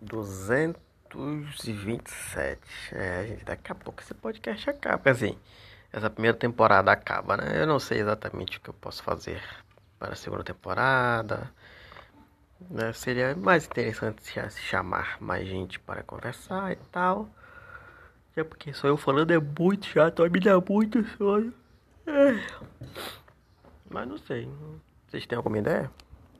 [0.00, 2.60] 227.
[2.92, 5.10] É, gente, daqui a pouco esse podcast acaba.
[5.10, 5.36] Assim,
[5.92, 7.62] essa primeira temporada acaba, né?
[7.62, 9.42] Eu não sei exatamente o que eu posso fazer
[9.98, 11.50] para a segunda temporada.
[12.70, 12.92] Né?
[12.92, 17.28] Seria mais interessante se chamar mais gente para conversar e tal.
[18.36, 21.52] É porque só eu falando é muito chato, me dá é muito sono.
[22.06, 22.40] É.
[23.88, 24.48] Mas não sei.
[25.08, 25.90] Vocês têm alguma ideia?